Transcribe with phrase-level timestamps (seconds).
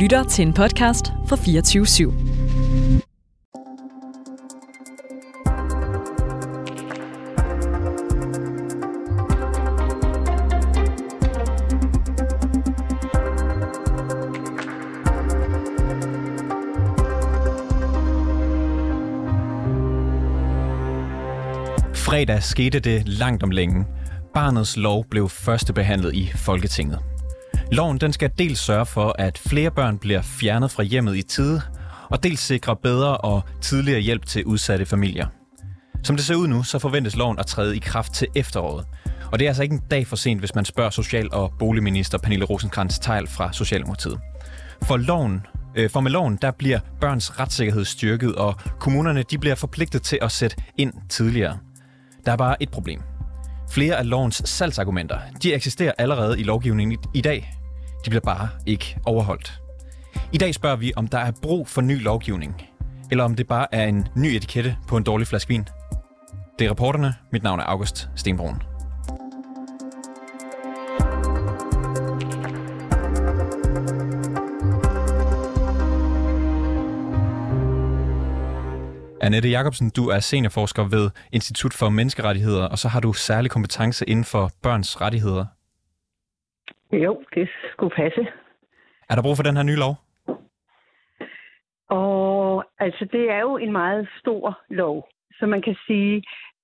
[0.00, 2.12] lytter til en podcast fra 24 /7.
[21.94, 23.84] Fredag skete det langt om længe.
[24.34, 27.09] Barnets lov blev første behandlet i Folketinget.
[27.72, 31.62] Loven den skal dels sørge for, at flere børn bliver fjernet fra hjemmet i tide,
[32.08, 35.26] og dels sikre bedre og tidligere hjælp til udsatte familier.
[36.02, 38.86] Som det ser ud nu, så forventes loven at træde i kraft til efteråret.
[39.32, 42.18] Og det er altså ikke en dag for sent, hvis man spørger Social- og Boligminister
[42.18, 44.20] Pernille rosenkrantz teil fra Socialdemokratiet.
[44.82, 49.54] For, loven, øh, for med loven, der bliver børns retssikkerhed styrket, og kommunerne de bliver
[49.54, 51.58] forpligtet til at sætte ind tidligere.
[52.26, 53.02] Der er bare et problem.
[53.70, 57.59] Flere af lovens salgsargumenter, de eksisterer allerede i lovgivningen i dag.
[58.04, 59.60] De bliver bare ikke overholdt.
[60.32, 62.62] I dag spørger vi, om der er brug for ny lovgivning,
[63.10, 65.68] eller om det bare er en ny etikette på en dårlig flaske vin.
[66.58, 67.14] Det er reporterne.
[67.32, 68.62] Mit navn er August Stenbrun.
[79.22, 84.04] Annette Jacobsen, du er seniorforsker ved Institut for Menneskerettigheder, og så har du særlig kompetence
[84.04, 85.46] inden for børns rettigheder.
[86.92, 88.26] Jo, det skulle passe.
[89.10, 89.94] Er der brug for den her nye lov?
[91.88, 96.22] Og altså, det er jo en meget stor lov, så man kan sige,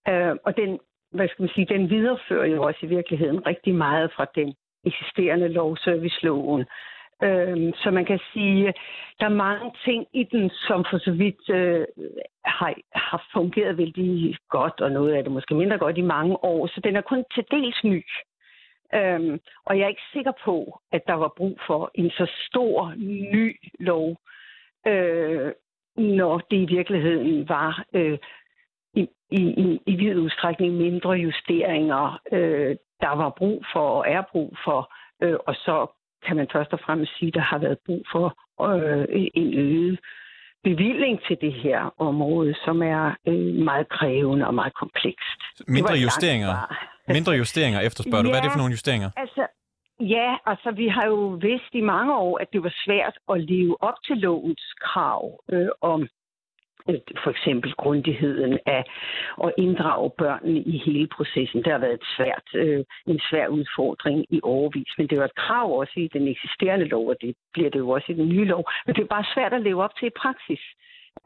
[0.09, 0.79] øh, og den,
[1.11, 5.49] hvad skal man sige, den viderefører jo også i virkeligheden rigtig meget fra den eksisterende
[5.49, 6.65] lov, serviceloven.
[7.23, 8.75] Øh, så man kan sige,
[9.21, 11.87] der er mange ting i den, som for så vidt øh,
[12.45, 16.67] har, har fungeret vældig godt, og noget af det måske mindre godt i mange år,
[16.67, 18.05] så den er kun til dels ny.
[18.95, 22.95] Øhm, og jeg er ikke sikker på, at der var brug for en så stor
[22.97, 24.17] ny lov,
[24.87, 25.53] øh,
[25.97, 28.19] når det i virkeligheden var øh,
[28.95, 34.57] i, i, i vid udstrækning mindre justeringer, øh, der var brug for og er brug
[34.65, 34.95] for.
[35.23, 35.87] Øh, og så
[36.27, 38.27] kan man først og fremmest sige, at der har været brug for
[38.63, 39.99] øh, en øget
[40.65, 45.41] bevilling til det her område, som er øh, meget krævende og meget komplekst.
[45.69, 46.53] Mindre justeringer?
[47.17, 48.29] Mindre justeringer efterspørger du.
[48.29, 49.11] Hvad er det for nogle justeringer?
[49.17, 49.47] Altså,
[50.01, 53.83] ja, altså vi har jo vidst i mange år, at det var svært at leve
[53.83, 56.09] op til lovens krav øh, om
[56.89, 58.85] øh, for eksempel grundigheden af
[59.45, 61.63] at inddrage børnene i hele processen.
[61.65, 65.35] Det har været et svært, øh, en svær udfordring i overvis, men det var et
[65.35, 68.45] krav også i den eksisterende lov, og det bliver det jo også i den nye
[68.45, 68.65] lov.
[68.87, 70.63] Men det er bare svært at leve op til i praksis.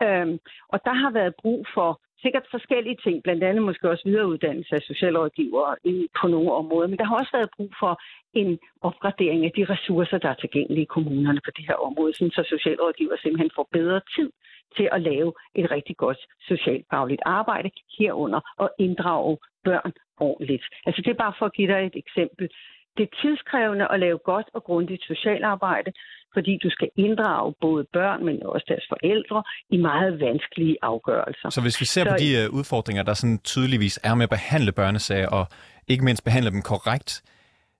[0.02, 0.38] Øhm,
[0.68, 4.80] og der har været brug for sikkert forskellige ting, blandt andet måske også videreuddannelse af
[4.80, 5.76] socialrådgivere
[6.20, 8.00] på nogle områder, men der har også været brug for
[8.34, 12.42] en opgradering af de ressourcer, der er tilgængelige i kommunerne på det her område, så
[12.48, 14.30] socialrådgiver simpelthen får bedre tid
[14.76, 20.64] til at lave et rigtig godt socialfagligt arbejde herunder og inddrage børn ordentligt.
[20.86, 22.48] Altså det er bare for at give dig et eksempel.
[22.96, 25.92] Det er tidskrævende at lave godt og grundigt socialarbejde,
[26.34, 31.50] fordi du skal inddrage både børn, men også deres forældre i meget vanskelige afgørelser.
[31.50, 34.30] Så hvis vi ser Så, på de uh, udfordringer, der sådan tydeligvis er med at
[34.30, 35.46] behandle børnesager, og
[35.88, 37.10] ikke mindst behandle dem korrekt,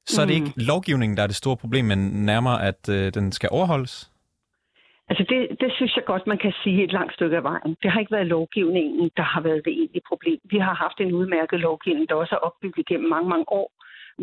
[0.07, 0.47] så er det mm.
[0.47, 1.99] ikke lovgivningen, der er det store problem, men
[2.31, 4.11] nærmere, at uh, den skal overholdes?
[5.11, 7.77] Altså det, det synes jeg godt, man kan sige et langt stykke af vejen.
[7.83, 10.41] Det har ikke været lovgivningen, der har været det egentlige problem.
[10.45, 13.69] Vi har haft en udmærket lovgivning, der også er opbygget gennem mange, mange år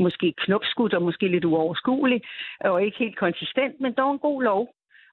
[0.06, 2.22] måske knopskudt og måske lidt uoverskuelig
[2.60, 4.64] og ikke helt konsistent, men dog en god lov.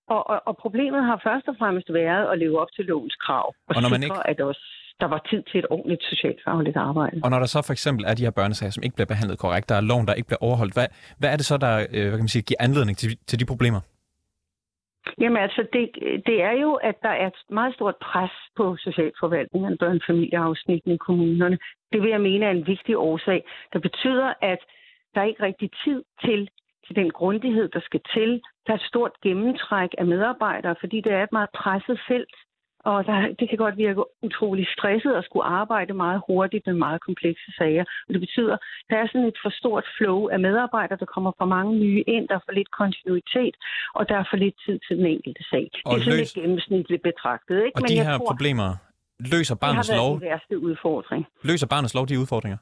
[0.08, 3.46] Og, og, og problemet har først og fremmest været at leve op til lovens krav
[3.68, 4.30] og, og når man sikre, ikke...
[4.30, 4.64] at også
[5.00, 7.20] der var tid til et ordentligt socialfagligt arbejde.
[7.24, 9.68] Og når der så for eksempel er de her børnesager, som ikke bliver behandlet korrekt,
[9.68, 10.86] der er loven, der ikke bliver overholdt, hvad,
[11.18, 13.44] hvad er det så, der øh, hvad kan man sige, giver anledning til, til de
[13.44, 13.80] problemer?
[15.20, 15.90] Jamen altså, det,
[16.26, 21.58] det er jo, at der er et meget stort pres på socialforvaltningen, børnefamilieafsnitten i kommunerne.
[21.92, 24.58] Det vil jeg mene er en vigtig årsag, der betyder, at
[25.14, 26.48] der er ikke rigtig tid til,
[26.86, 28.42] til den grundighed, der skal til.
[28.66, 32.36] Der er et stort gennemtræk af medarbejdere, fordi det er et meget presset felt.
[32.90, 37.00] Og der, det kan godt virke utrolig stresset at skulle arbejde meget hurtigt med meget
[37.00, 37.84] komplekse sager.
[38.06, 38.60] Og det betyder, at
[38.90, 42.28] der er sådan et for stort flow af medarbejdere, der kommer for mange nye ind,
[42.28, 43.54] der er for lidt kontinuitet,
[43.94, 45.70] og der er for lidt tid til den enkelte sag.
[45.84, 46.34] Og det er sådan løs...
[46.36, 47.56] lidt gennemsnitligt betragtet.
[47.64, 47.76] Ikke?
[47.76, 48.68] Og Men de her tror, problemer,
[49.32, 50.10] løser barnets det lov...
[50.14, 51.26] Det værste udfordring.
[51.42, 52.58] Løser barnets lov de udfordringer?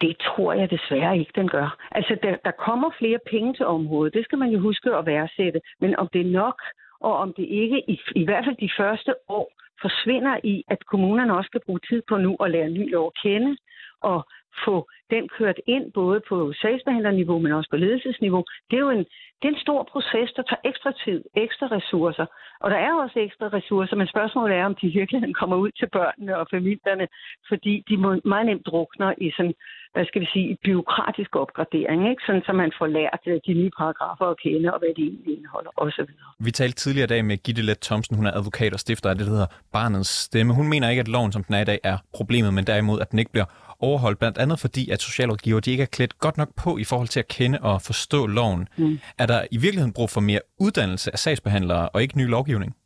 [0.00, 1.68] Det tror jeg desværre ikke, den gør.
[1.90, 4.14] Altså, der, der kommer flere penge til området.
[4.14, 5.60] Det skal man jo huske at værdsætte.
[5.80, 6.58] Men om det er nok,
[7.00, 11.36] og om det ikke, i, i hvert fald de første år, forsvinder i, at kommunerne
[11.36, 13.56] også skal bruge tid på nu at lære ny lov at kende,
[14.00, 14.26] og
[14.64, 19.04] få den kørt ind, både på sagsbehandlerniveau, men også på ledelsesniveau, det er jo en,
[19.38, 22.26] det er en stor proces, der tager ekstra tid, ekstra ressourcer.
[22.60, 25.88] Og der er også ekstra ressourcer, men spørgsmålet er, om de virkelig kommer ud til
[25.92, 27.08] børnene og familierne,
[27.48, 29.54] fordi de må meget nemt drukner i sådan,
[29.92, 32.22] hvad skal vi sige, byråkratisk opgradering, ikke?
[32.26, 35.36] sådan så man får lært øh, de nye paragrafer at kende, og hvad de egentlig
[35.36, 36.10] indeholder, osv.
[36.46, 39.16] Vi talte tidligere i dag med Gitte Let Thomsen, hun er advokat og stifter af
[39.16, 40.54] det, der hedder Barnets Stemme.
[40.54, 43.10] Hun mener ikke, at loven, som den er i dag, er problemet, men derimod, at
[43.10, 43.48] den ikke bliver
[43.80, 47.08] overholdt, blandt andet fordi, at socialrådgiver de ikke er klædt godt nok på i forhold
[47.08, 48.68] til at kende og forstå loven.
[48.78, 48.98] Mm.
[49.18, 52.76] Er der i virkeligheden brug for mere uddannelse af sagsbehandlere og ikke ny lovgivning?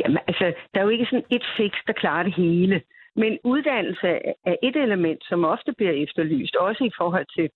[0.00, 0.44] Jamen, altså,
[0.74, 2.80] der er jo ikke sådan et fix, der klarer det hele.
[3.16, 4.08] Men uddannelse
[4.44, 7.50] er et element, som ofte bliver efterlyst, også i forhold til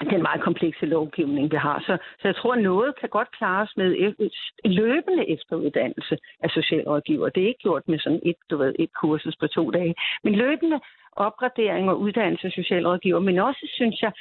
[0.00, 1.78] den meget komplekse lovgivning, vi har.
[1.86, 6.50] Så, så jeg tror, at noget kan godt klares med e, e, løbende efteruddannelse af
[6.50, 7.28] socialrådgiver.
[7.28, 9.94] Det er ikke gjort med sådan et, du ved, et kursus på to dage.
[10.24, 10.80] Men løbende
[11.12, 14.12] opgradering og uddannelse af socialrådgiver, men også, synes jeg,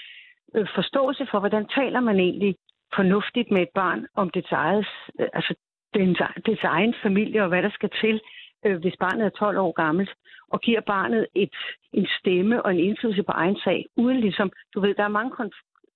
[0.76, 2.56] forståelse for, hvordan taler man egentlig
[2.96, 4.88] fornuftigt med et barn om dets, eget,
[5.20, 5.56] altså
[5.94, 8.22] dens, dets egen familie og hvad der skal til,
[8.66, 10.12] øh, hvis barnet er 12 år gammelt,
[10.52, 11.56] og giver barnet et,
[11.94, 15.32] en stemme og en indflydelse på egen sag, uden ligesom, du ved, der er mange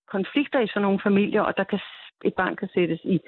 [0.08, 1.80] konflikter i sådan nogle familier, og der kan
[2.26, 3.20] et barn kan sættes i,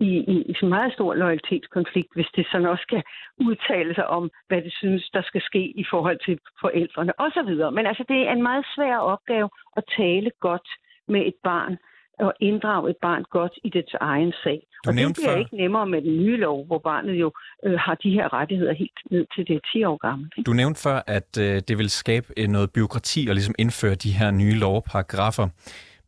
[0.00, 3.02] i, i, i en meget stor loyalitetskonflikt, hvis det sådan også skal
[3.38, 7.52] udtale sig om, hvad det synes, der skal ske i forhold til forældrene osv.
[7.72, 10.68] Men altså, det er en meget svær opgave at tale godt
[11.08, 11.78] med et barn,
[12.18, 14.66] og inddrage et barn godt i dets egen sag.
[14.84, 15.38] Du og det bliver for...
[15.38, 17.32] ikke nemmere med den nye lov, hvor barnet jo
[17.64, 20.32] øh, har de her rettigheder helt ned til det 10 år gammelt.
[20.46, 24.12] Du nævnte før, at øh, det vil skabe øh, noget byråkrati og ligesom indføre de
[24.12, 25.48] her nye lovparagrafer.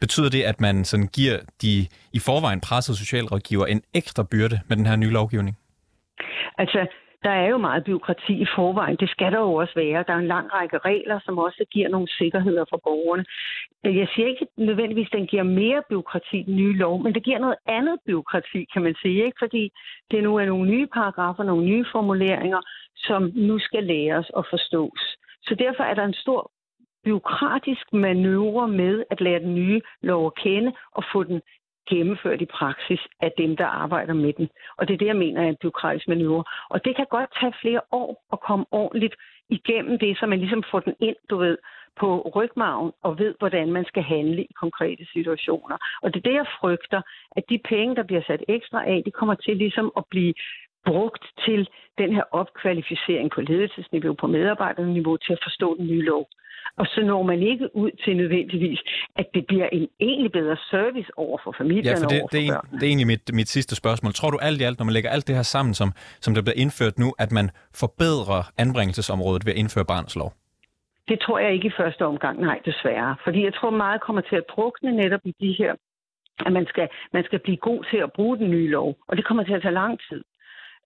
[0.01, 4.77] Betyder det, at man sådan giver de i forvejen pressede socialrådgiver en ekstra byrde med
[4.77, 5.57] den her nye lovgivning?
[6.59, 6.87] Altså,
[7.23, 8.97] der er jo meget byråkrati i forvejen.
[8.97, 10.05] Det skal der jo også være.
[10.07, 13.25] Der er en lang række regler, som også giver nogle sikkerheder for borgerne.
[13.85, 17.39] Jeg siger ikke nødvendigvis, at den giver mere byråkrati, den nye lov, men det giver
[17.39, 19.25] noget andet byråkrati, kan man sige.
[19.25, 19.39] Ikke?
[19.39, 19.73] Fordi
[20.11, 22.61] det nu er nogle nye paragrafer, nogle nye formuleringer,
[22.97, 25.17] som nu skal læres og forstås.
[25.43, 26.51] Så derfor er der en stor
[27.05, 31.41] byråkratisk manøvre med at lære den nye lov at kende og få den
[31.91, 34.49] gennemført i praksis af dem, der arbejder med den.
[34.77, 36.45] Og det er det, jeg mener er en byråkratisk manøvre.
[36.71, 39.15] Og det kan godt tage flere år at komme ordentligt
[39.49, 41.59] igennem det, så man ligesom får den ind, du ved,
[42.01, 45.77] på rygmagen og ved, hvordan man skal handle i konkrete situationer.
[46.03, 47.01] Og det er det, jeg frygter,
[47.37, 50.35] at de penge, der bliver sat ekstra af, de kommer til ligesom at blive
[50.87, 51.69] brugt til
[51.99, 56.29] den her opkvalificering på ledelsesniveau, på medarbejderniveau, til at forstå den nye lov.
[56.77, 58.81] Og så når man ikke ud til nødvendigvis,
[59.17, 62.47] at det bliver en egentlig bedre service over for familierne ja, for det, for det,
[62.47, 64.13] er, det er egentlig mit, mit sidste spørgsmål.
[64.13, 65.89] Tror du alt i alt, når man lægger alt det her sammen, som,
[66.21, 67.51] som der bliver indført nu, at man
[67.83, 70.33] forbedrer anbringelsesområdet ved at indføre barnets lov?
[71.09, 73.17] Det tror jeg ikke i første omgang, nej, desværre.
[73.25, 75.73] Fordi jeg tror meget kommer til at drukne netop i de her,
[76.47, 78.97] at man skal, man skal blive god til at bruge den nye lov.
[79.09, 80.25] Og det kommer til at tage lang tid.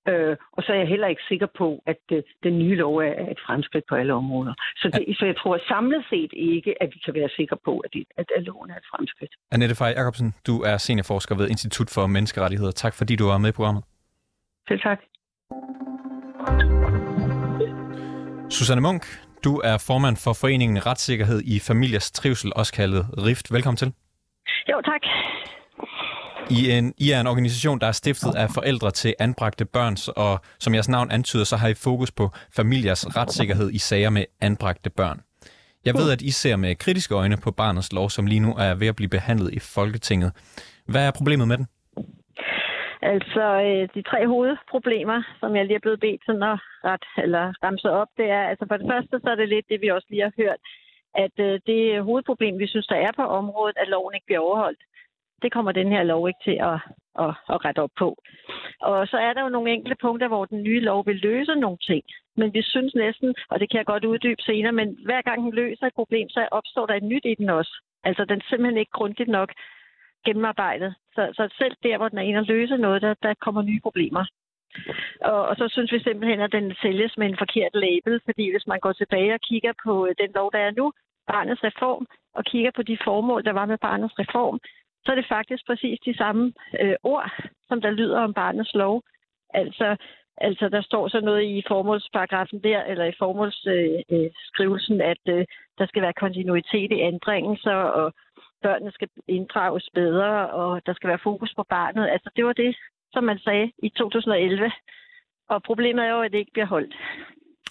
[0.09, 3.31] Øh, og så er jeg heller ikke sikker på, at øh, den nye lov er
[3.35, 4.55] et fremskridt på alle områder.
[4.77, 7.91] Så, det, så jeg tror samlet set ikke, at vi kan være sikre på, at,
[7.93, 9.33] det, at, at loven er et fremskridt.
[9.53, 12.73] Annette Fej Jacobsen, du er seniorforsker ved Institut for Menneskerettigheder.
[12.73, 13.85] Tak fordi du var med i programmet.
[14.69, 15.01] Selv tak.
[18.51, 19.03] Susanne Munk,
[19.45, 23.53] du er formand for Foreningen Retssikkerhed i Familiers Trivsel, også kaldet RIFT.
[23.53, 23.93] Velkommen til.
[24.71, 25.03] Jo, tak.
[26.51, 30.41] I, en, I er en organisation, der er stiftet af forældre til anbragte børn, og
[30.59, 34.91] som jeres navn antyder, så har I fokus på familiers retssikkerhed i sager med anbragte
[34.91, 35.21] børn.
[35.85, 38.75] Jeg ved, at I ser med kritiske øjne på barnets lov, som lige nu er
[38.75, 40.31] ved at blive behandlet i Folketinget.
[40.93, 41.67] Hvad er problemet med den?
[43.03, 47.45] Altså, øh, de tre hovedproblemer, som jeg lige er blevet bedt sådan at ret, eller
[47.65, 50.09] ramse op, det er, altså for det første, så er det lidt det, vi også
[50.11, 50.61] lige har hørt,
[51.25, 54.83] at øh, det hovedproblem, vi synes, der er på området, at loven ikke bliver overholdt
[55.43, 56.79] det kommer den her lov ikke til at,
[57.25, 58.09] at, at rette op på.
[58.81, 61.79] Og så er der jo nogle enkelte punkter, hvor den nye lov vil løse nogle
[61.79, 62.03] ting.
[62.37, 65.55] Men vi synes næsten, og det kan jeg godt uddybe senere, men hver gang den
[65.55, 67.73] løser et problem, så opstår der et nyt i den også.
[68.05, 69.53] Altså den er simpelthen ikke grundigt nok
[70.27, 70.95] gennemarbejdet.
[71.15, 73.81] Så, så selv der, hvor den er inde og løse noget, der, der kommer nye
[73.83, 74.25] problemer.
[75.21, 78.67] Og, og så synes vi simpelthen, at den sælges med en forkert label, fordi hvis
[78.67, 80.93] man går tilbage og kigger på øh, den lov, der er nu,
[81.27, 84.61] barnets reform, og kigger på de formål, der var med barnets reform,
[85.05, 87.31] så er det faktisk præcis de samme øh, ord,
[87.69, 89.03] som der lyder om barnets lov.
[89.55, 89.97] Altså,
[90.37, 95.45] altså der står så noget i formålsparagrafen der, eller i formålsskrivelsen, øh, øh at øh,
[95.79, 98.13] der skal være kontinuitet i anbringelser, og
[98.63, 102.09] børnene skal inddrages bedre, og der skal være fokus på barnet.
[102.09, 102.77] Altså det var det,
[103.13, 104.73] som man sagde i 2011.
[105.49, 106.95] Og problemet er jo, at det ikke bliver holdt.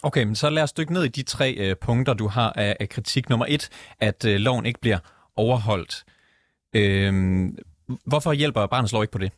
[0.04, 2.78] Okay, men så lad os dykke ned i de tre øh, punkter, du har af,
[2.80, 3.30] af kritik.
[3.30, 5.00] Nummer et, at øh, loven ikke bliver
[5.36, 6.06] overholdt.
[6.80, 7.14] Øh,
[8.12, 9.32] hvorfor hjælper barnets lov ikke på det?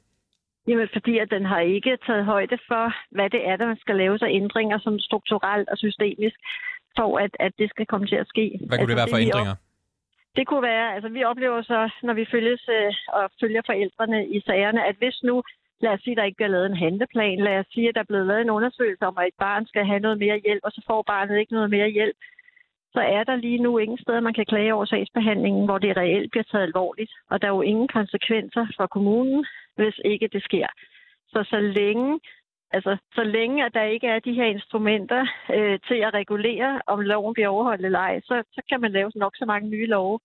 [0.67, 3.95] Jamen, fordi at den har ikke taget højde for, hvad det er, der man skal
[3.95, 6.37] lave sig ændringer som strukturelt og systemisk,
[6.97, 8.45] for at, at det skal komme til at ske.
[8.59, 9.55] Hvad kunne altså, det være for det, ændringer?
[10.37, 14.39] Det kunne være, altså vi oplever så, når vi følges øh, og følger forældrene i
[14.47, 15.43] sagerne, at hvis nu,
[15.83, 18.11] lad os sige, der ikke bliver lavet en handleplan, lad os sige, at der er
[18.11, 20.81] blevet lavet en undersøgelse om, at et barn skal have noget mere hjælp, og så
[20.87, 22.17] får barnet ikke noget mere hjælp,
[22.93, 26.31] så er der lige nu ingen steder, man kan klage over sagsbehandlingen, hvor det reelt
[26.31, 27.11] bliver taget alvorligt.
[27.29, 29.45] Og der er jo ingen konsekvenser for kommunen,
[29.75, 30.67] hvis ikke det sker.
[31.27, 32.19] Så så længe,
[32.71, 35.21] altså, så længe at der ikke er de her instrumenter
[35.53, 39.11] øh, til at regulere, om loven bliver overholdt eller ej, så, så kan man lave
[39.15, 40.19] nok så mange nye love.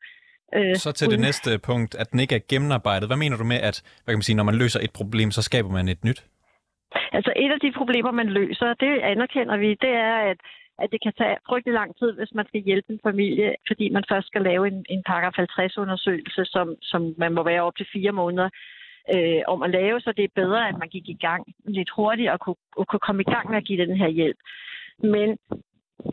[0.55, 1.19] Øh, så til uden...
[1.19, 3.09] det næste punkt, at den ikke er gennemarbejdet.
[3.09, 5.43] Hvad mener du med, at hvad kan man sige, når man løser et problem, så
[5.43, 6.25] skaber man et nyt?
[7.13, 10.39] Altså et af de problemer, man løser, det anerkender vi, det er, at
[10.79, 14.05] at det kan tage frygtelig lang tid, hvis man skal hjælpe en familie, fordi man
[14.09, 18.13] først skal lave en, en paragraf 50-undersøgelse, som, som man må være op til fire
[18.13, 18.49] måneder
[19.15, 22.31] øh, om at lave, så det er bedre, at man gik i gang lidt hurtigt
[22.31, 24.39] og kunne, og kunne komme i gang med at give den her hjælp.
[24.99, 25.29] Men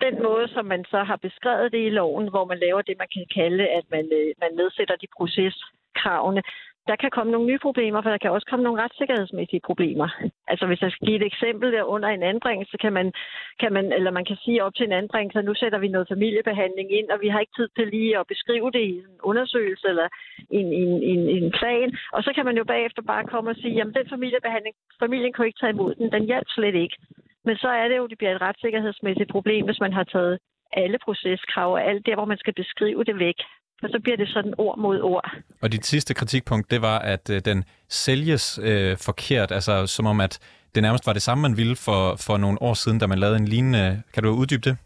[0.05, 3.07] den måde, som man så har beskrevet det i loven, hvor man laver det, man
[3.13, 6.41] kan kalde, at man, øh, man nedsætter de proceskravene,
[6.89, 10.09] der kan komme nogle nye problemer, for der kan også komme nogle retssikkerhedsmæssige problemer.
[10.47, 13.13] Altså hvis jeg skal give et eksempel der under en anbringelse, kan man,
[13.59, 16.07] kan man, eller man kan sige op til en anbringelse, at nu sætter vi noget
[16.07, 19.87] familiebehandling ind, og vi har ikke tid til lige at beskrive det i en undersøgelse
[19.87, 20.07] eller
[20.49, 21.97] en, en, en, en plan.
[22.13, 25.47] Og så kan man jo bagefter bare komme og sige, jamen den familiebehandling, familien kunne
[25.47, 26.97] ikke tage imod den, den hjalp slet ikke.
[27.45, 30.39] Men så er det jo, det bliver et retssikkerhedsmæssigt problem, hvis man har taget
[30.73, 33.39] alle proceskrav og alt der, hvor man skal beskrive det væk.
[33.79, 35.31] For så bliver det sådan ord mod ord.
[35.61, 40.21] Og dit sidste kritikpunkt, det var, at øh, den sælges øh, forkert, altså som om,
[40.21, 40.39] at
[40.75, 43.37] det nærmest var det samme, man ville for, for nogle år siden, da man lavede
[43.37, 44.03] en lignende.
[44.13, 44.77] Kan du uddybe det?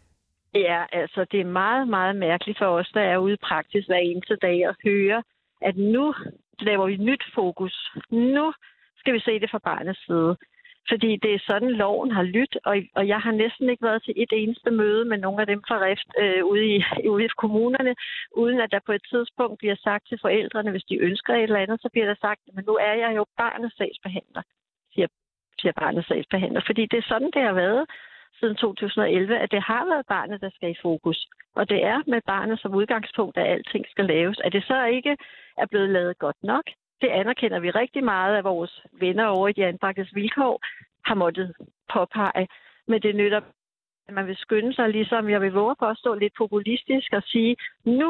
[0.54, 4.02] Ja, altså det er meget, meget mærkeligt for os, der er ude i praksis hver
[4.10, 5.22] eneste dag at høre,
[5.62, 6.14] at nu
[6.60, 7.74] laver vi nyt fokus.
[8.10, 8.52] Nu
[8.98, 10.36] skal vi se det fra barnets side.
[10.88, 14.14] Fordi det er sådan, loven har lyttet, og, og jeg har næsten ikke været til
[14.16, 16.84] et eneste møde med nogle af dem fra Rift øh, ude, i,
[17.14, 17.94] ude i kommunerne,
[18.36, 21.64] uden at der på et tidspunkt bliver sagt til forældrene, hvis de ønsker et eller
[21.64, 24.42] andet, så bliver der sagt, men nu er jeg jo barnets sagsbehandler,
[24.94, 25.08] siger,
[25.60, 26.62] siger barnets sagsbehandler.
[26.66, 27.86] Fordi det er sådan, det har været
[28.40, 31.28] siden 2011, at det har været barnet, der skal i fokus.
[31.54, 34.38] Og det er med barnet som udgangspunkt, at alting skal laves.
[34.44, 35.16] At det så ikke
[35.58, 36.64] er blevet lavet godt nok,
[37.00, 40.60] det anerkender vi rigtig meget af vores venner over i de anbragtes vilkår
[41.04, 41.54] har måttet
[41.92, 42.48] påpege.
[42.88, 43.40] Men det nytter,
[44.08, 47.22] at man vil skynde sig, ligesom jeg vil våge på at stå lidt populistisk og
[47.22, 48.08] sige, nu,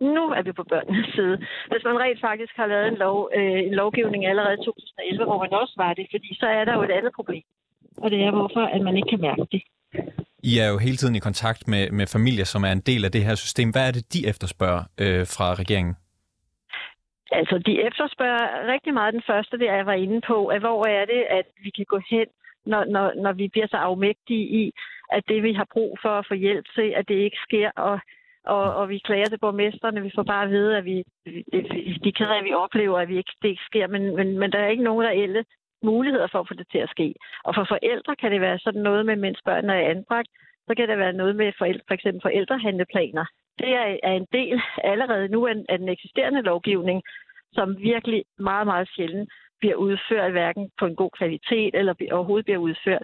[0.00, 1.36] nu er vi på børnenes side.
[1.70, 5.38] Hvis man rent faktisk har lavet en, lov, øh, en lovgivning allerede i 2011, hvor
[5.44, 7.42] man også var det, fordi så er der jo et andet problem.
[7.96, 9.62] Og det er, hvorfor at man ikke kan mærke det.
[10.42, 13.12] I er jo hele tiden i kontakt med, med familier, som er en del af
[13.12, 13.70] det her system.
[13.70, 15.94] Hvad er det, de efterspørger øh, fra regeringen?
[17.30, 21.04] Altså, de efterspørger rigtig meget den første, det jeg var inde på, at hvor er
[21.04, 22.26] det, at vi kan gå hen,
[22.66, 24.72] når, når, når vi bliver så afmægtige i,
[25.12, 28.00] at det, vi har brug for at få hjælp til, at det ikke sker, og,
[28.44, 31.04] og, og vi klager til borgmesterne, vi får bare at vide, at vi,
[32.04, 34.58] de keder, at vi oplever, at vi ikke, det ikke sker, men, men, men der
[34.58, 35.44] er ikke nogen reelle
[35.82, 37.14] muligheder for at få det til at ske.
[37.44, 40.28] Og for forældre kan det være sådan noget med, mens børnene er anbragt,
[40.68, 43.24] så kan det være noget med forældre, for eksempel forældrehandleplaner,
[43.60, 47.02] det er, en del allerede nu af, den eksisterende lovgivning,
[47.52, 52.58] som virkelig meget, meget sjældent bliver udført, hverken på en god kvalitet eller overhovedet bliver
[52.58, 53.02] udført.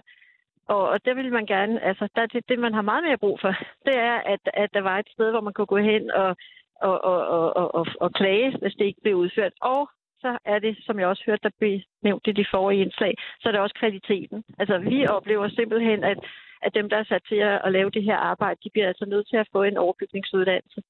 [0.67, 3.39] Og, og det vil man gerne, altså der, det, det, man har meget mere brug
[3.41, 6.35] for, det er, at, at der var et sted, hvor man kunne gå hen og,
[6.81, 9.53] og, og, og, og, og klage, hvis det ikke blev udført.
[9.61, 13.13] Og så er det, som jeg også hørte, der blev nævnt i de forrige indslag,
[13.39, 14.43] så er det også kvaliteten.
[14.59, 16.19] Altså vi oplever simpelthen, at
[16.65, 19.27] at dem, der er sat til at, lave det her arbejde, de bliver altså nødt
[19.29, 20.81] til at få en overbygningsuddannelse.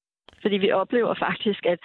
[0.42, 1.78] Fordi vi oplever faktisk, at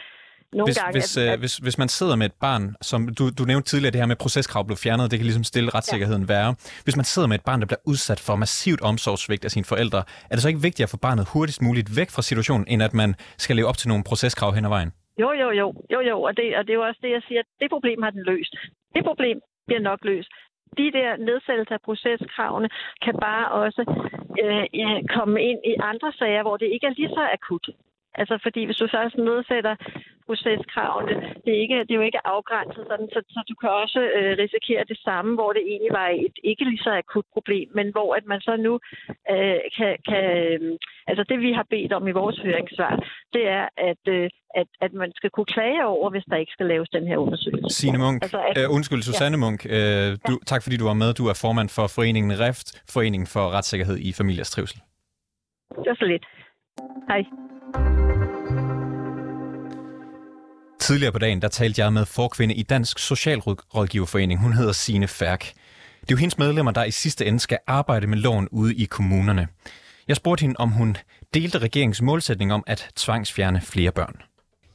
[0.57, 0.93] nogle hvis, gange...
[0.97, 1.39] Hvis, at, øh, at...
[1.39, 4.15] hvis, hvis man sidder med et barn, som du, du nævnte tidligere, det her med
[4.15, 6.33] proceskrav blev fjernet, det kan ligesom stille retssikkerheden ja.
[6.33, 6.51] værre.
[6.85, 10.01] Hvis man sidder med et barn, der bliver udsat for massivt omsorgssvigt af sine forældre,
[10.29, 12.93] er det så ikke vigtigt at få barnet hurtigst muligt væk fra situationen, end at
[12.93, 14.91] man skal leve op til nogle proceskrav hen ad vejen?
[15.21, 17.41] Jo, jo, jo, jo, jo, og det, og det er jo også det, jeg siger,
[17.61, 18.53] det problem har den løst.
[18.95, 19.37] Det problem
[19.67, 20.31] bliver nok løst
[20.77, 22.69] de der nedsættelser af proceskravene
[23.01, 23.81] kan bare også
[24.43, 24.65] øh,
[25.15, 27.69] komme ind i andre sager, hvor det ikke er lige så akut.
[28.15, 29.75] Altså fordi hvis du så nedsætter
[30.27, 31.13] proceskravene.
[31.43, 34.33] Det er, ikke, det er jo ikke afgrænset sådan, så, så du kan også øh,
[34.43, 38.09] risikere det samme, hvor det egentlig var et ikke lige så akut problem, men hvor
[38.19, 38.73] at man så nu
[39.33, 40.59] øh, kan, kan øh,
[41.09, 42.93] altså det vi har bedt om i vores høringssvar,
[43.35, 44.29] det er, at, øh,
[44.61, 47.75] at, at man skal kunne klage over, hvis der ikke skal laves den her undersøgelse.
[47.79, 49.43] Signe Munk, altså, at, øh, undskyld, Susanne ja.
[49.43, 50.45] Munk, øh, du, ja.
[50.51, 51.09] tak fordi du var med.
[51.13, 54.79] Du er formand for foreningen REFT, Foreningen for Retssikkerhed i Familiers Trivsel.
[55.69, 56.25] Det var så lidt.
[57.09, 57.23] Hej.
[60.83, 64.41] Tidligere på dagen, der talte jeg med forkvinde i Dansk Socialrådgiverforening.
[64.41, 65.41] Hun hedder Sine Færk.
[66.01, 68.85] Det er jo hendes medlemmer, der i sidste ende skal arbejde med loven ude i
[68.85, 69.47] kommunerne.
[70.07, 70.97] Jeg spurgte hende, om hun
[71.33, 74.21] delte regeringens målsætning om at tvangsfjerne flere børn.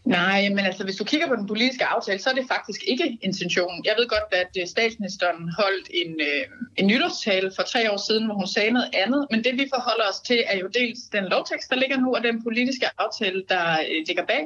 [0.04, 3.18] Nej, men altså hvis du kigger på den politiske aftale, så er det faktisk ikke
[3.22, 3.84] intentionen.
[3.84, 6.42] Jeg ved godt, at øh, statsministeren holdt en, øh,
[6.76, 10.04] en nytårstale for tre år siden, hvor hun sagde noget andet, men det vi forholder
[10.12, 13.72] os til er jo dels den lovtekst, der ligger nu, og den politiske aftale, der
[13.72, 14.44] øh, ligger bag.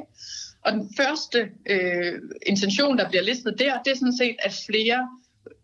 [0.65, 2.13] Og den første øh,
[2.47, 5.09] intention, der bliver listet der, det er sådan set, at flere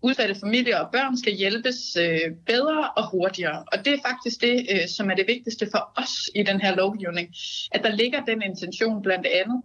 [0.02, 3.64] udsatte familier og børn skal hjælpes øh, bedre og hurtigere.
[3.72, 6.76] Og det er faktisk det, øh, som er det vigtigste for os i den her
[6.76, 7.28] lovgivning,
[7.72, 9.62] at der ligger den intention blandt andet,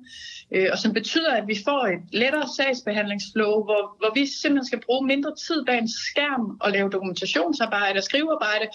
[0.55, 4.81] øh, og som betyder, at vi får et lettere sagsbehandlingsflow, hvor, hvor vi simpelthen skal
[4.87, 8.67] bruge mindre tid bag en skærm og lave dokumentationsarbejde og skrivearbejde,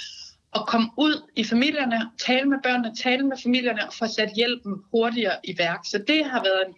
[0.52, 4.74] og komme ud i familierne, tale med børnene, tale med familierne og få sat hjælpen
[4.92, 5.80] hurtigere i værk.
[5.86, 6.76] Så det har været en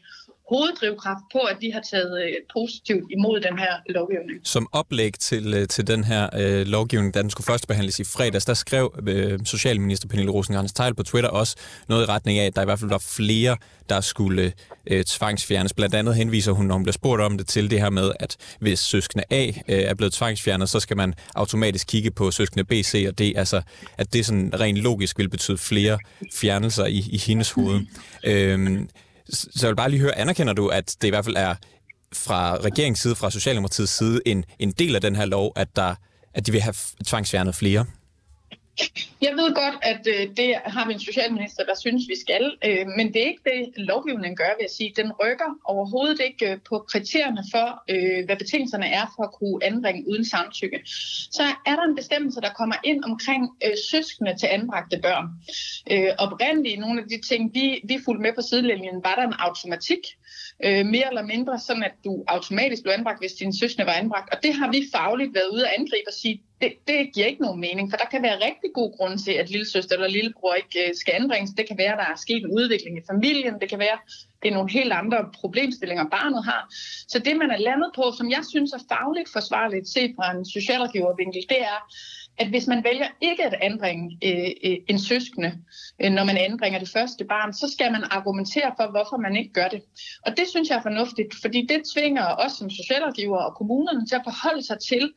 [0.51, 4.39] hoveddrivkraft på, at de har taget øh, positivt imod den her lovgivning.
[4.43, 8.03] Som oplæg til, øh, til den her øh, lovgivning, da den skulle først behandles i
[8.03, 11.55] fredags, der skrev øh, Socialminister Pernille rosenkrantz teil på Twitter også
[11.89, 13.58] noget i retning af, at der i hvert fald var flere,
[13.89, 14.53] der skulle
[14.88, 15.74] øh, tvangsfjernes.
[15.74, 18.38] Blandt andet henviser hun, når hun bliver spurgt om det, til det her med, at
[18.60, 22.72] hvis søskende A øh, er blevet tvangsfjernet, så skal man automatisk kigge på søskende B,
[22.72, 23.22] C og D.
[23.36, 23.62] Altså,
[23.98, 25.98] at det sådan rent logisk vil betyde flere
[26.34, 27.79] fjernelser i, i hendes hoved.
[28.24, 28.79] Øh,
[29.29, 31.55] så jeg vil bare lige høre, anerkender du, at det i hvert fald er
[32.13, 35.95] fra regeringens side, fra Socialdemokratiets side, en, en del af den her lov, at, der,
[36.33, 36.73] at de vil have
[37.07, 37.85] tvangsfjernet flere?
[39.21, 42.85] Jeg ved godt, at øh, det har vi en socialminister, der synes, vi skal, øh,
[42.97, 44.93] men det er ikke det, lovgivningen gør, vil jeg sige.
[44.95, 49.63] Den rykker overhovedet ikke øh, på kriterierne for, øh, hvad betingelserne er for at kunne
[49.63, 50.79] anbringe uden samtykke.
[51.38, 55.25] Så er der en bestemmelse, der kommer ind omkring øh, søskende til anbragte børn.
[55.91, 59.39] Øh, oprindeligt nogle af de ting, vi, vi fulgte med på sidelinjen, var der en
[59.47, 60.03] automatik,
[60.65, 64.33] øh, mere eller mindre, sådan at du automatisk blev anbragt, hvis din søskende var anbragt.
[64.33, 67.41] Og det har vi fagligt været ude at angribe og sige, det, det giver ikke
[67.41, 70.53] nogen mening, for der kan være rigtig god grund til, at lille søster eller lillebror
[70.53, 71.51] ikke øh, skal anbringes.
[71.57, 73.59] Det kan være, at der er sket en udvikling i familien.
[73.61, 73.97] Det kan være,
[74.41, 76.63] det er nogle helt andre problemstillinger, barnet har.
[77.07, 80.45] Så det, man er landet på, som jeg synes er fagligt forsvarligt set fra en
[80.45, 81.79] socialrådgivervinkel, det er,
[82.37, 85.51] at hvis man vælger ikke at anbringe øh, øh, en søskende,
[86.01, 89.53] øh, når man anbringer det første barn, så skal man argumentere for, hvorfor man ikke
[89.53, 89.81] gør det.
[90.25, 94.15] Og det synes jeg er fornuftigt, fordi det tvinger os som socialrådgiver og kommunerne til
[94.15, 95.13] at forholde sig til,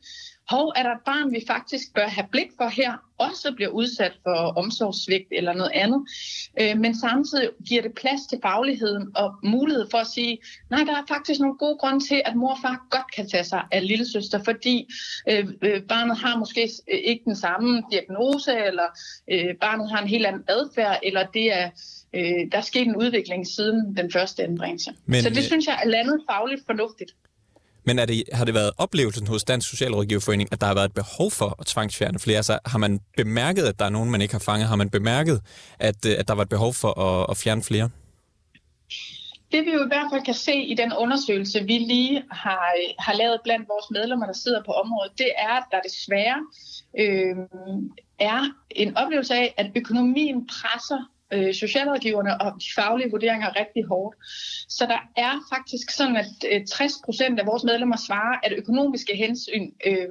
[0.49, 4.11] hov, er der et barn, vi faktisk bør have blik for her, også bliver udsat
[4.23, 6.01] for omsorgssvigt eller noget andet.
[6.61, 10.37] Øh, men samtidig giver det plads til fagligheden og mulighed for at sige,
[10.69, 13.43] nej, der er faktisk nogle gode grunde til, at mor og far godt kan tage
[13.43, 14.87] sig af lille søster, fordi
[15.29, 18.87] øh, øh, barnet har måske ikke den samme diagnose, eller
[19.31, 21.69] øh, barnet har en helt anden adfærd, eller det er
[22.13, 24.91] øh, der er sket en udvikling siden den første anbringelse.
[25.05, 27.15] Men, Så det synes jeg er landet fagligt fornuftigt.
[27.85, 30.93] Men er det, har det været oplevelsen hos Dansk Socialrådgiverforening, at der har været et
[30.93, 32.37] behov for at tvangsfjerne flere?
[32.37, 34.67] Altså, har man bemærket, at der er nogen, man ikke har fanget?
[34.67, 35.41] Har man bemærket,
[35.79, 37.89] at, øh, at der var et behov for at, at fjerne flere?
[39.51, 42.93] Det vi jo i hvert fald kan se i den undersøgelse, vi lige har, øh,
[42.99, 46.39] har lavet blandt vores medlemmer, der sidder på området, det er, at der desværre
[46.99, 47.35] øh,
[48.19, 50.99] er en oplevelse af, at økonomien presser
[51.33, 54.15] øh, socialrådgiverne og de faglige vurderinger rigtig hårdt.
[54.69, 59.15] Så der er faktisk sådan, at øh, 60 procent af vores medlemmer svarer, at økonomiske
[59.15, 60.07] hensyn øh,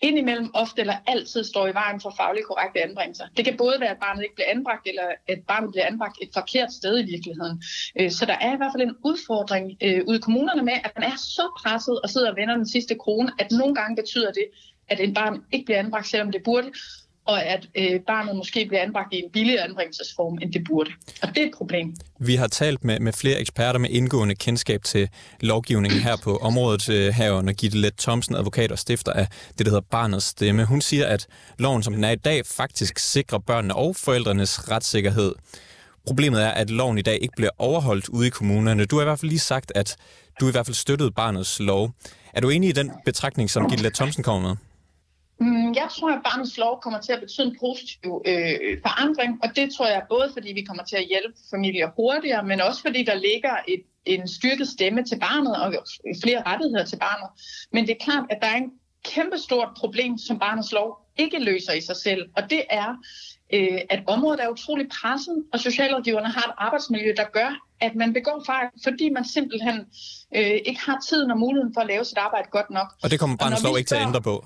[0.00, 3.24] indimellem ofte eller altid står i vejen for fagligt korrekte anbringelser.
[3.36, 6.30] Det kan både være, at barnet ikke bliver anbragt, eller at barnet bliver anbragt et
[6.34, 7.62] forkert sted i virkeligheden.
[8.00, 10.92] Øh, så der er i hvert fald en udfordring øh, ude i kommunerne med, at
[10.96, 14.32] man er så presset og sidder og vender den sidste krone, at nogle gange betyder
[14.32, 14.46] det,
[14.88, 16.72] at en barn ikke bliver anbragt, selvom det burde,
[17.24, 20.90] og at øh, barnet måske bliver anbragt i en billigere anbringelsesform, end det burde.
[21.22, 21.94] Og det er et problem.
[22.18, 25.08] Vi har talt med, med flere eksperter med indgående kendskab til
[25.40, 29.26] lovgivningen her på området øh, herunder Gitte Let Thomsen, advokat og stifter af
[29.58, 30.64] det, der hedder Barnets Stemme.
[30.64, 31.26] Hun siger, at
[31.58, 35.34] loven, som den er i dag, faktisk sikrer børnene og forældrenes retssikkerhed.
[36.06, 38.84] Problemet er, at loven i dag ikke bliver overholdt ude i kommunerne.
[38.84, 39.96] Du har i hvert fald lige sagt, at
[40.40, 41.90] du i hvert fald støttede barnets lov.
[42.32, 44.56] Er du enig i den betragtning, som Gitte Let Thomsen kommer med?
[45.40, 49.56] Mm, jeg tror, at barnets lov kommer til at betyde en positiv øh, forandring, og
[49.56, 53.04] det tror jeg både, fordi vi kommer til at hjælpe familier hurtigere, men også fordi
[53.04, 55.84] der ligger et en styrket stemme til barnet og
[56.22, 57.28] flere rettigheder til barnet.
[57.72, 58.70] Men det er klart, at der er en
[59.04, 62.88] kæmpestort problem, som barnets lov ikke løser i sig selv, og det er,
[63.52, 68.12] øh, at området er utrolig presset, og socialrådgiverne har et arbejdsmiljø, der gør, at man
[68.12, 69.76] begår fejl, fordi man simpelthen
[70.36, 72.88] øh, ikke har tiden og muligheden for at lave sit arbejde godt nok.
[73.02, 74.44] Og det kommer barnets lov ikke til at ændre på?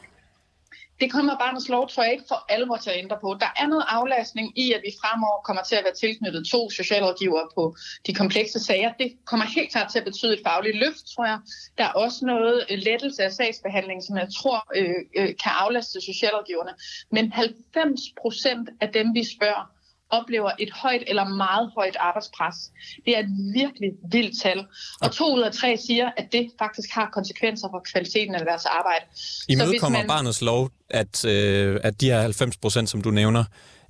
[1.01, 3.37] Det kommer barnets lov, tror jeg ikke for alvor til at ændre på.
[3.41, 7.49] Der er noget aflastning i, at vi fremover kommer til at være tilknyttet to socialrådgivere
[7.55, 7.77] på
[8.07, 8.93] de komplekse sager.
[8.99, 11.39] Det kommer helt klart til at betyde et fagligt løft, tror jeg.
[11.79, 16.01] Der er også noget øh, lettelse af sagsbehandling, som jeg tror øh, øh, kan aflaste
[16.01, 16.71] socialrådgiverne.
[17.11, 19.75] Men 90 procent af dem, vi spørger,
[20.19, 22.57] oplever et højt eller meget højt arbejdspres.
[23.05, 24.67] Det er et virkelig vildt tal.
[25.03, 28.65] Og to ud af tre siger, at det faktisk har konsekvenser for kvaliteten af deres
[28.65, 29.05] arbejde.
[29.49, 30.09] I møde kommer man...
[30.09, 33.45] barnets lov, at, øh, at de her 90 procent, som du nævner,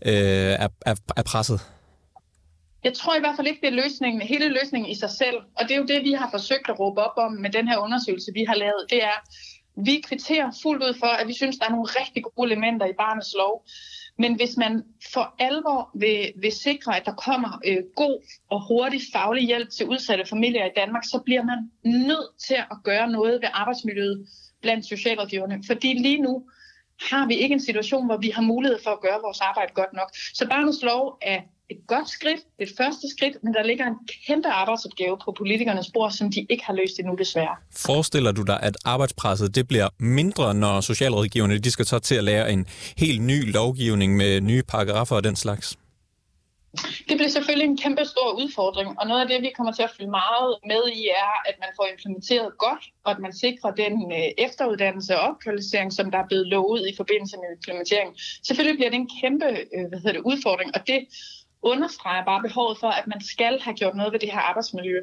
[0.06, 0.12] øh,
[0.64, 1.60] er, er, er presset?
[2.84, 5.38] Jeg tror i hvert fald ikke, det er løsningen, hele løsningen i sig selv.
[5.58, 7.78] Og det er jo det, vi har forsøgt at råbe op om med den her
[7.78, 8.82] undersøgelse, vi har lavet.
[8.90, 9.18] Det er,
[9.76, 12.92] vi kvitterer fuldt ud for, at vi synes, der er nogle rigtig gode elementer i
[12.98, 13.64] barnets lov.
[14.18, 14.82] Men hvis man
[15.12, 19.86] for alvor vil, vil sikre, at der kommer øh, god og hurtig faglig hjælp til
[19.86, 24.26] udsatte familier i Danmark, så bliver man nødt til at gøre noget ved arbejdsmiljøet
[24.62, 25.62] blandt socialrådgiverne.
[25.66, 26.48] Fordi lige nu
[27.10, 29.92] har vi ikke en situation, hvor vi har mulighed for at gøre vores arbejde godt
[29.92, 30.10] nok.
[30.34, 31.40] Så barnets lov er
[31.74, 36.10] et godt skridt, et første skridt, men der ligger en kæmpe arbejdsopgave på politikernes bord,
[36.10, 37.56] som de ikke har løst endnu desværre.
[37.86, 42.24] Forestiller du dig, at arbejdspresset det bliver mindre, når socialrådgiverne de skal så til at
[42.24, 42.66] lære en
[42.98, 45.78] helt ny lovgivning med nye paragrafer og den slags?
[47.08, 49.90] Det bliver selvfølgelig en kæmpe stor udfordring, og noget af det, vi kommer til at
[49.96, 53.94] følge meget med i, er, at man får implementeret godt, og at man sikrer den
[54.12, 58.10] øh, efteruddannelse og opkvalificering, som der er blevet lovet i forbindelse med implementering.
[58.46, 60.98] Selvfølgelig bliver det en kæmpe øh, hvad hedder det, udfordring, og det
[61.64, 64.98] understreger bare behovet for, at man skal have gjort noget ved det her arbejdsmiljø.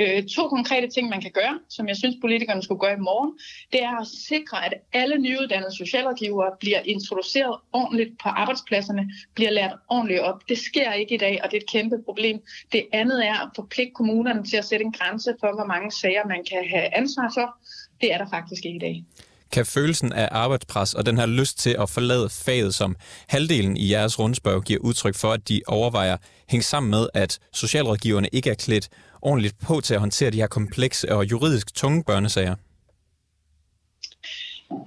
[0.00, 3.38] Øh, to konkrete ting, man kan gøre, som jeg synes, politikerne skulle gøre i morgen,
[3.72, 9.74] det er at sikre, at alle nyuddannede socialrådgivere bliver introduceret ordentligt på arbejdspladserne, bliver lært
[9.88, 10.48] ordentligt op.
[10.48, 12.42] Det sker ikke i dag, og det er et kæmpe problem.
[12.72, 16.26] Det andet er at forpligte kommunerne til at sætte en grænse for, hvor mange sager
[16.26, 17.56] man kan have ansvar for.
[18.00, 19.04] Det er der faktisk ikke i dag
[19.52, 22.96] kan følelsen af arbejdspres og den her lyst til at forlade faget, som
[23.28, 26.16] halvdelen i jeres rundspørg giver udtryk for, at de overvejer,
[26.48, 28.88] hænge sammen med, at socialrådgiverne ikke er klædt
[29.22, 32.54] ordentligt på til at håndtere de her komplekse og juridisk tunge børnesager?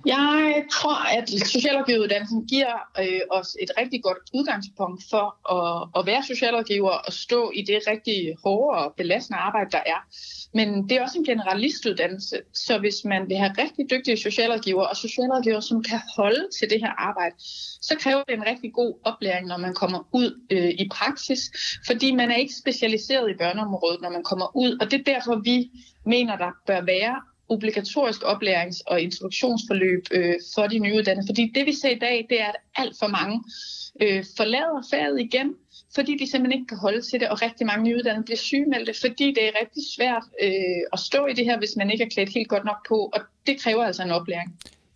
[0.05, 6.23] Jeg tror, at socialrådgiveruddannelsen giver øh, os et rigtig godt udgangspunkt for at, at være
[6.23, 9.99] socialrådgiver og stå i det rigtig hårde og belastende arbejde, der er.
[10.53, 14.95] Men det er også en generalistuddannelse, så hvis man vil have rigtig dygtige socialrådgiver og
[14.95, 17.35] socialrådgiver, som kan holde til det her arbejde,
[17.81, 21.41] så kræver det en rigtig god oplæring, når man kommer ud øh, i praksis,
[21.85, 25.41] fordi man er ikke specialiseret i børneområdet, når man kommer ud, og det er derfor,
[25.43, 25.71] vi
[26.05, 31.27] mener, der bør være obligatorisk oplæring og introduktionsforløb øh, for de nyuddannede.
[31.27, 33.43] Fordi det vi ser i dag, det er, at alt for mange
[34.01, 35.47] øh, forlader faget igen,
[35.95, 39.27] fordi de simpelthen ikke kan holde til det, og rigtig mange nyuddannede bliver sygemeldte, fordi
[39.35, 42.29] det er rigtig svært øh, at stå i det her, hvis man ikke er klædt
[42.29, 44.49] helt godt nok på, og det kræver altså en oplæring.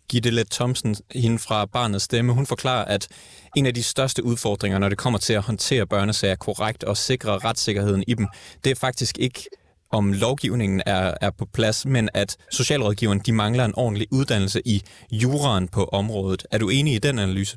[0.08, 3.08] Gitte Let Thomsen, hende fra Barnets Stemme, hun forklarer, at
[3.56, 7.38] en af de største udfordringer, når det kommer til at håndtere børnesager korrekt og sikre
[7.38, 8.26] retssikkerheden i dem,
[8.64, 9.48] det er faktisk ikke
[9.94, 14.82] om lovgivningen er, er på plads, men at socialrådgiveren de mangler en ordentlig uddannelse i
[15.12, 16.46] juraen på området.
[16.50, 17.56] Er du enig i den analyse?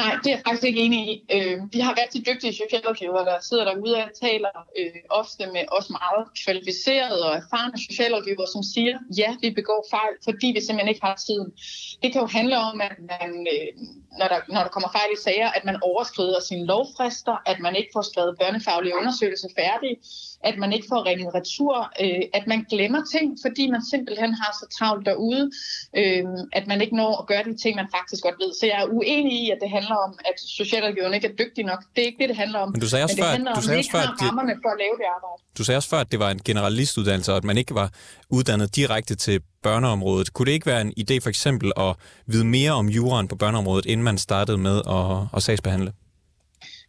[0.00, 1.14] Nej, det er jeg faktisk ikke enig i.
[1.36, 5.90] Øh, vi har rigtig dygtige socialrådgivere, der sidder derude og taler øh, ofte med os
[5.90, 11.06] meget kvalificerede og erfarne socialrådgivere, som siger, ja, vi begår fejl, fordi vi simpelthen ikke
[11.08, 11.48] har tiden.
[12.02, 13.68] Det kan jo handle om, at man, øh,
[14.18, 17.76] når, der, når der kommer fejl i sager, at man overskrider sine lovfrister, at man
[17.76, 19.96] ikke får skrevet børnefaglige undersøgelser færdige,
[20.48, 24.52] at man ikke får ringet retur, øh, at man glemmer ting, fordi man simpelthen har
[24.60, 25.44] så travlt derude,
[26.00, 28.50] øh, at man ikke når at gøre de ting, man faktisk godt ved.
[28.60, 31.80] Så jeg er uenig i, at det handler om, at socialrådgiverne ikke er dygtige nok.
[31.94, 32.68] Det er ikke det, det handler om.
[32.72, 34.26] Men du sagde også Men det før, handler du om, sagde at også før, har
[34.26, 35.42] rammerne for at lave det arbejde.
[35.58, 37.88] Du sagde også før, at det var en generalistuddannelse, og at man ikke var
[38.30, 40.32] uddannet direkte til børneområdet.
[40.32, 43.86] Kunne det ikke være en idé for eksempel at vide mere om juraen på børneområdet,
[43.86, 45.92] inden man startede med at, at sagsbehandle?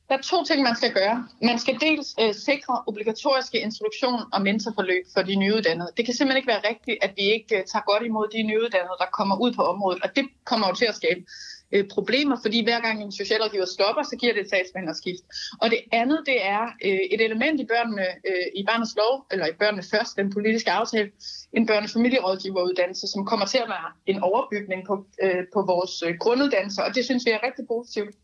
[0.09, 1.27] Der er to ting, man skal gøre.
[1.41, 5.89] Man skal dels øh, sikre obligatoriske introduktion og mentorforløb for de nyuddannede.
[5.97, 8.97] Det kan simpelthen ikke være rigtigt, at vi ikke øh, tager godt imod de nyuddannede,
[8.99, 9.99] der kommer ud på området.
[10.03, 11.21] Og det kommer jo til at skabe
[11.71, 15.23] øh, problemer, fordi hver gang en socialrådgiver stopper, så giver det et sagsbehandlerskift.
[15.61, 19.45] Og det andet, det er øh, et element i børnene, øh, i barnets lov, eller
[19.47, 21.09] i børnene først, den politiske aftale,
[21.53, 26.83] en børnefamilierådgiveruddannelse, som kommer til at være en overbygning på, øh, på vores øh, grunduddannelse,
[26.83, 28.15] og det synes vi er rigtig positivt.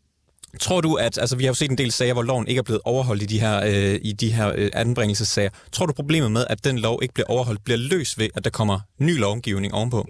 [0.60, 2.62] Tror du, at altså, vi har jo set en del sager, hvor loven ikke er
[2.62, 5.50] blevet overholdt i de her, øh, i de her øh, anbringelsessager.
[5.72, 8.50] Tror du, problemet med, at den lov ikke bliver overholdt, bliver løst ved, at der
[8.50, 10.06] kommer ny lovgivning ovenpå?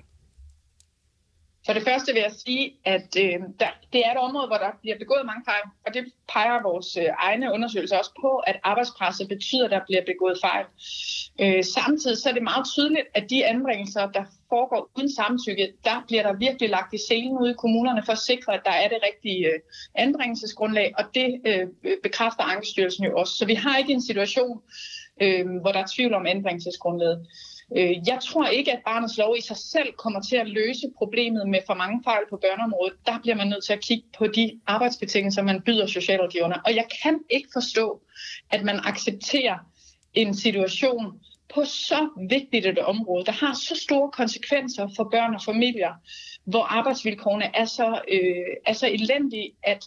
[1.66, 4.70] For det første vil jeg sige, at øh, der, det er et område, hvor der
[4.83, 9.29] bliver begået mange fejl, og det peger vores øh, egne undersøgelser også på, at arbejdspresset
[9.29, 10.64] betyder, at der bliver begået fejl.
[11.42, 16.05] Øh, samtidig så er det meget tydeligt, at de anbringelser, der foregår uden samtykke, der
[16.07, 18.88] bliver der virkelig lagt i scenen ude i kommunerne for at sikre, at der er
[18.88, 19.59] det rigtige øh,
[19.94, 21.66] anbringelsesgrundlag, og det øh,
[22.03, 23.37] bekræfter Ankestyrelsen jo også.
[23.37, 24.62] Så vi har ikke en situation,
[25.22, 27.27] øh, hvor der er tvivl om anbringelsesgrundlaget.
[27.77, 31.49] Øh, jeg tror ikke, at barnets lov i sig selv kommer til at løse problemet
[31.49, 32.95] med for mange fejl på børneområdet.
[33.07, 36.67] Der bliver man nødt til at kigge på de arbejdsbetingelser, man byder socialrådgiverne.
[36.67, 38.01] Og jeg kan ikke forstå,
[38.51, 39.59] at man accepterer
[40.15, 41.21] en situation
[41.55, 45.93] på så vigtigt et område, der har så store konsekvenser for børn og familier,
[46.45, 49.85] hvor arbejdsvilkårene er så, øh, er så elendige, at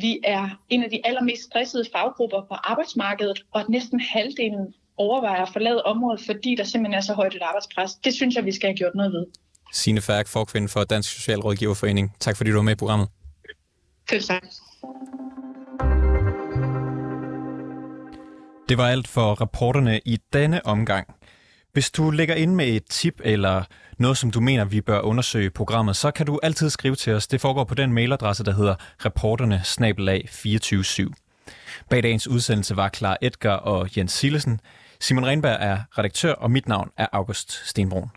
[0.00, 5.42] vi er en af de allermest stressede faggrupper på arbejdsmarkedet, og at næsten halvdelen overvejer
[5.42, 7.94] at forlade området, fordi der simpelthen er så højt et arbejdspres.
[7.94, 9.26] Det synes jeg, vi skal have gjort noget ved.
[9.72, 12.14] Signe Færk, forkvinde for Dansk Socialrådgiverforening.
[12.20, 13.08] Tak fordi du var med i programmet.
[14.10, 14.42] Selv tak.
[18.68, 21.14] Det var alt for rapporterne i denne omgang.
[21.72, 23.62] Hvis du lægger ind med et tip eller
[23.98, 27.26] noget, som du mener, vi bør undersøge programmet, så kan du altid skrive til os.
[27.26, 31.12] Det foregår på den mailadresse, der hedder reporterne 247
[31.90, 34.60] Bag dagens udsendelse var Klar Edgar og Jens Sillesen.
[35.00, 38.10] Simon Renberg er redaktør, og mit navn er August Stenbrun.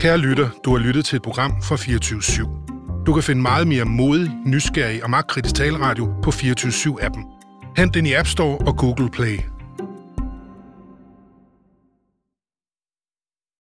[0.00, 3.04] Kære lytter, du har lyttet til et program fra 24 /7.
[3.06, 7.24] Du kan finde meget mere modig, nysgerrig og magtkritisk taleradio på 24 7 appen
[7.76, 9.38] Hent den i App Store og Google Play.